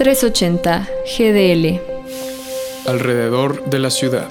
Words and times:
380 0.00 0.88
GDL. 1.04 1.78
Alrededor 2.88 3.68
de 3.68 3.78
la 3.78 3.90
ciudad. 3.90 4.30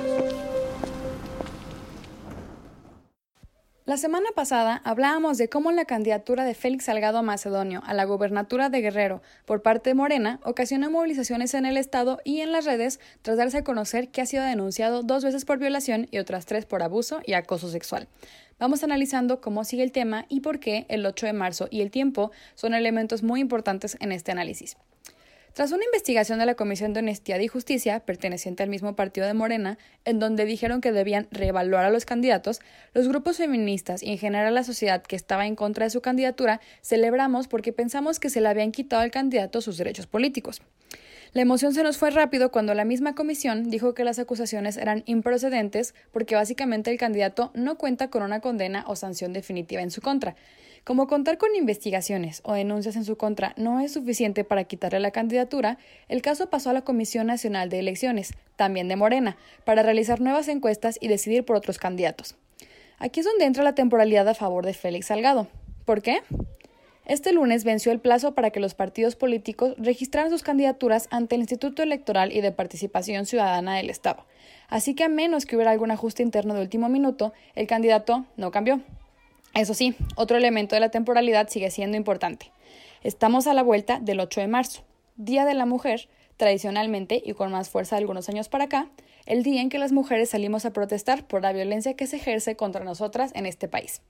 La 3.86 3.98
semana 3.98 4.30
pasada 4.34 4.82
hablábamos 4.84 5.38
de 5.38 5.48
cómo 5.48 5.72
la 5.72 5.86
candidatura 5.86 6.44
de 6.44 6.56
Félix 6.56 6.86
Salgado 6.86 7.22
Macedonio 7.22 7.84
a 7.86 7.94
la 7.94 8.06
gobernatura 8.06 8.70
de 8.70 8.82
Guerrero 8.82 9.22
por 9.46 9.62
parte 9.62 9.92
de 9.92 9.94
Morena 9.94 10.40
ocasionó 10.44 10.90
movilizaciones 10.90 11.54
en 11.54 11.68
el 11.68 11.78
Estado 11.78 12.18
y 12.24 12.42
en 12.42 12.52
las 12.52 12.66
redes 12.66 13.00
tras 13.22 13.38
darse 13.38 13.60
a 13.60 13.64
conocer 13.64 14.10
que 14.10 14.22
ha 14.22 14.26
sido 14.26 14.44
denunciado 14.44 15.04
dos 15.04 15.24
veces 15.24 15.46
por 15.46 15.60
violación 15.60 16.08
y 16.10 16.18
otras 16.18 16.48
tres 16.48 16.66
por 16.66 16.82
abuso 16.82 17.20
y 17.28 17.34
acoso 17.34 17.70
sexual. 17.70 18.08
Vamos 18.58 18.84
analizando 18.84 19.40
cómo 19.40 19.64
sigue 19.64 19.84
el 19.84 19.92
tema 19.92 20.26
y 20.30 20.40
por 20.40 20.60
qué 20.60 20.88
el 20.90 21.06
8 21.06 21.28
de 21.28 21.34
marzo 21.34 21.68
y 21.70 21.82
el 21.82 21.92
tiempo 21.92 22.32
son 22.56 22.74
elementos 22.74 23.22
muy 23.22 23.40
importantes 23.40 23.98
en 24.00 24.12
este 24.12 24.32
análisis. 24.32 24.76
Tras 25.60 25.74
una 25.74 25.84
investigación 25.84 26.40
de 26.40 26.46
la 26.46 26.56
Comisión 26.56 26.94
de 26.94 27.02
Honestidad 27.02 27.38
y 27.40 27.50
Justicia, 27.50 28.00
perteneciente 28.00 28.64
al 28.64 28.70
mismo 28.70 28.96
partido 28.96 29.28
de 29.28 29.34
Morena, 29.34 29.78
en 30.06 30.18
donde 30.18 30.46
dijeron 30.46 30.80
que 30.80 30.94
debían 30.94 31.28
reevaluar 31.32 31.84
a 31.84 31.90
los 31.90 32.06
candidatos, 32.06 32.62
los 32.94 33.10
grupos 33.10 33.36
feministas 33.36 34.02
y 34.02 34.12
en 34.12 34.18
general 34.18 34.56
la 34.56 34.64
sociedad 34.64 35.04
que 35.04 35.18
estaba 35.18 35.48
en 35.48 35.58
contra 35.58 35.84
de 35.84 35.90
su 35.90 36.00
candidatura 36.00 36.62
celebramos 36.82 37.50
porque 37.50 37.74
pensamos 37.74 38.22
que 38.22 38.30
se 38.30 38.40
le 38.40 38.48
habían 38.48 38.72
quitado 38.72 39.02
al 39.02 39.12
candidato 39.12 39.60
sus 39.60 39.78
derechos 39.78 40.08
políticos. 40.08 40.62
La 41.34 41.44
emoción 41.44 41.76
se 41.76 41.84
nos 41.84 41.98
fue 41.98 42.10
rápido 42.10 42.50
cuando 42.52 42.74
la 42.74 42.86
misma 42.86 43.14
comisión 43.14 43.70
dijo 43.70 43.94
que 43.94 44.04
las 44.04 44.18
acusaciones 44.18 44.78
eran 44.78 45.04
improcedentes 45.06 45.94
porque 46.12 46.34
básicamente 46.34 46.90
el 46.90 46.98
candidato 46.98 47.52
no 47.54 47.78
cuenta 47.78 48.10
con 48.10 48.24
una 48.24 48.40
condena 48.40 48.84
o 48.88 48.96
sanción 48.96 49.32
definitiva 49.32 49.84
en 49.84 49.92
su 49.92 50.02
contra. 50.02 50.36
Como 50.84 51.06
contar 51.06 51.38
con 51.38 51.56
investigaciones 51.56 52.42
o 52.44 52.54
denuncias 52.54 52.96
en 52.96 53.06
su 53.06 53.16
contra 53.16 53.54
no 53.58 53.80
es 53.80 53.94
suficiente 53.94 54.44
para 54.44 54.64
quitarle 54.64 55.00
la 55.00 55.12
candidatura, 55.12 55.78
el 56.08 56.24
caso 56.24 56.50
pasó 56.50 56.72
a 56.72 56.74
la 56.74 56.82
Comisión 56.82 57.28
Nacional 57.28 57.70
de 57.70 57.78
Elecciones, 57.78 58.34
también 58.56 58.88
de 58.88 58.96
Morena, 58.96 59.38
para 59.66 59.84
realizar 59.84 60.22
nuevas 60.22 60.48
encuestas 60.48 60.98
y 61.00 61.10
decidir 61.10 61.46
por 61.46 61.58
otros 61.58 61.78
candidatos. 61.78 62.38
Aquí 62.98 63.20
es 63.20 63.28
donde 63.28 63.46
entra 63.46 63.64
la 63.64 63.76
temporalidad 63.76 64.28
a 64.28 64.34
favor 64.34 64.66
de 64.66 64.74
Félix 64.74 65.08
Salgado. 65.08 65.48
¿Por 65.86 66.02
qué? 66.02 66.24
Este 67.10 67.34
lunes 67.34 67.64
venció 67.64 67.92
el 67.92 68.00
plazo 68.00 68.36
para 68.36 68.52
que 68.52 68.60
los 68.60 68.76
partidos 68.76 69.16
políticos 69.16 69.74
registraran 69.80 70.30
sus 70.30 70.44
candidaturas 70.44 71.08
ante 71.10 71.34
el 71.34 71.42
Instituto 71.42 71.82
Electoral 71.82 72.32
y 72.32 72.42
de 72.42 72.52
Participación 72.52 73.26
Ciudadana 73.26 73.76
del 73.76 73.90
Estado. 73.90 74.28
Así 74.68 74.94
que 74.94 75.06
a 75.06 75.10
menos 75.10 75.48
que 75.48 75.56
hubiera 75.56 75.72
algún 75.72 75.90
ajuste 75.90 76.22
interno 76.22 76.54
de 76.54 76.62
último 76.62 76.88
minuto, 76.88 77.34
el 77.56 77.66
candidato 77.66 78.26
no 78.38 78.52
cambió. 78.52 78.82
Eso 79.56 79.74
sí, 79.74 79.96
otro 80.18 80.38
elemento 80.38 80.76
de 80.76 80.82
la 80.82 80.92
temporalidad 80.92 81.50
sigue 81.50 81.72
siendo 81.72 81.98
importante. 81.98 82.52
Estamos 83.02 83.48
a 83.48 83.56
la 83.56 83.64
vuelta 83.64 84.00
del 84.00 84.20
8 84.20 84.42
de 84.42 84.48
marzo, 84.48 84.84
Día 85.16 85.46
de 85.46 85.56
la 85.56 85.66
Mujer, 85.66 86.10
tradicionalmente 86.38 87.24
y 87.26 87.34
con 87.34 87.52
más 87.52 87.70
fuerza 87.70 87.96
de 87.96 88.02
algunos 88.02 88.30
años 88.30 88.50
para 88.50 88.66
acá, 88.66 88.88
el 89.26 89.42
día 89.42 89.62
en 89.62 89.70
que 89.70 89.80
las 89.80 89.92
mujeres 89.92 90.30
salimos 90.30 90.64
a 90.66 90.74
protestar 90.74 91.26
por 91.26 91.42
la 91.42 91.54
violencia 91.54 91.96
que 91.96 92.06
se 92.06 92.18
ejerce 92.18 92.56
contra 92.56 92.84
nosotras 92.84 93.32
en 93.34 93.48
este 93.48 93.68
país. 93.68 94.04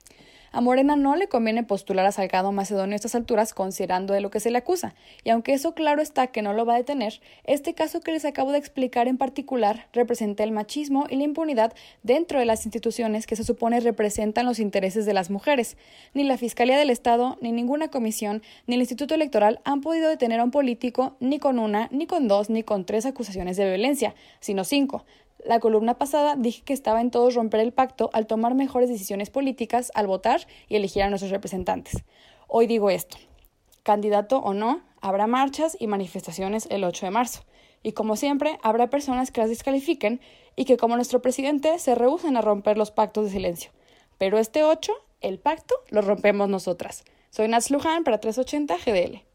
A 0.52 0.62
Morena 0.62 0.96
no 0.96 1.16
le 1.16 1.28
conviene 1.28 1.64
postular 1.64 2.06
a 2.06 2.12
Salgado 2.12 2.52
Macedonio 2.52 2.94
a 2.94 2.96
estas 2.96 3.14
alturas 3.14 3.54
considerando 3.54 4.14
de 4.14 4.22
lo 4.22 4.32
que 4.32 4.40
se 4.40 4.50
le 4.50 4.58
acusa, 4.58 4.96
y 5.24 5.30
aunque 5.30 5.54
eso 5.54 5.76
claro 5.76 6.02
está 6.02 6.28
que 6.28 6.42
no 6.42 6.54
lo 6.54 6.66
va 6.66 6.74
a 6.74 6.78
detener, 6.78 7.22
este 7.44 7.76
caso 7.76 8.02
que 8.02 8.12
les 8.12 8.26
acabo 8.26 8.52
de 8.52 8.58
explicar 8.58 9.08
en 9.08 9.18
particular 9.18 9.88
representa 9.94 10.44
el 10.44 10.52
machismo 10.52 11.06
y 11.10 11.18
la 11.18 11.24
impunidad 11.24 11.74
dentro 12.02 12.40
de 12.40 12.46
las 12.46 12.66
instituciones 12.66 13.28
que 13.28 13.36
se 13.36 13.44
supone 13.44 13.80
representan 13.80 14.46
los 14.46 14.60
intereses 14.60 15.06
de 15.06 15.14
las 15.14 15.30
mujeres. 15.30 15.78
Ni 16.14 16.24
la 16.24 16.38
Fiscalía 16.38 16.78
del 16.78 16.90
Estado, 16.90 17.38
ni 17.42 17.52
ninguna 17.52 17.90
comisión, 17.90 18.42
ni 18.66 18.76
el 18.76 18.82
Instituto 18.82 19.14
Electoral 19.14 19.62
han 19.66 19.82
podido 19.82 20.10
detener 20.10 20.40
a 20.40 20.44
un 20.44 20.52
político 20.52 21.16
ni 21.20 21.38
con 21.40 21.60
una, 21.60 21.90
ni 21.92 22.08
con 22.08 22.28
dos, 22.28 22.50
ni 22.50 22.64
con 22.64 22.86
tres 22.86 23.06
acusaciones 23.06 23.58
de 23.58 23.66
violencia, 23.66 24.16
sino 24.40 24.64
cinco, 24.64 25.06
la 25.46 25.60
columna 25.60 25.98
pasada 25.98 26.36
dije 26.36 26.64
que 26.64 26.74
estaba 26.74 27.02
en 27.02 27.12
todos 27.12 27.36
romper 27.36 27.62
el 27.62 27.72
pacto 27.72 28.10
al 28.14 28.28
tomar 28.28 28.56
mejores 28.56 28.90
decisiones 28.90 29.30
políticas, 29.30 29.92
al 29.96 30.08
votar 30.08 30.48
y 30.68 30.76
elegir 30.76 31.04
a 31.04 31.10
nuestros 31.10 31.32
representantes. 31.32 32.04
Hoy 32.48 32.68
digo 32.68 32.90
esto. 32.90 33.18
Candidato 33.84 34.40
o 34.40 34.54
no, 34.54 34.82
habrá 35.02 35.28
marchas 35.28 35.78
y 35.80 35.88
manifestaciones 35.88 36.68
el 36.70 36.84
8 36.84 37.06
de 37.06 37.12
marzo. 37.12 37.44
Y 37.82 37.94
como 37.94 38.16
siempre, 38.16 38.60
habrá 38.62 38.90
personas 38.90 39.32
que 39.32 39.42
las 39.42 39.50
descalifiquen 39.50 40.20
y 40.56 40.66
que 40.66 40.78
como 40.78 40.96
nuestro 40.96 41.22
presidente 41.22 41.80
se 41.80 41.96
rehúsen 41.96 42.36
a 42.36 42.42
romper 42.42 42.78
los 42.78 42.92
pactos 42.92 43.26
de 43.26 43.32
silencio. 43.32 43.72
Pero 44.18 44.38
este 44.38 44.64
8, 44.64 44.92
el 45.22 45.40
pacto, 45.40 45.76
lo 45.90 46.02
rompemos 46.02 46.50
nosotras. 46.50 47.06
Soy 47.30 47.48
Naz 47.48 47.72
Luján 47.72 48.04
para 48.04 48.20
380 48.20 48.76
GDL. 48.78 49.29